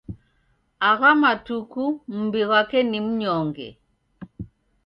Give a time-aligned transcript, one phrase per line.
[0.89, 3.67] Agha matuku mumbi ghwape ni mnyonge.